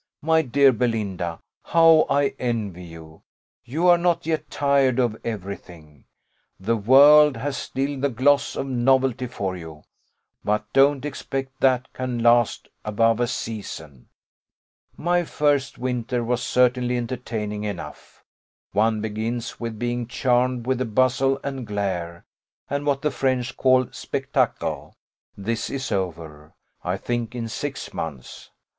[0.23, 3.21] My dear Belinda, how I envy you!
[3.63, 6.05] You are not yet tired of every thing.
[6.59, 9.83] The world has still the gloss of novelty for you;
[10.43, 14.07] but don't expect that can last above a season.
[14.97, 18.23] My first winter was certainly entertaining enough.
[18.71, 22.25] One begins with being charmed with the bustle and glare,
[22.71, 24.95] and what the French call spectacle;
[25.37, 28.49] this is over, I think, in six months.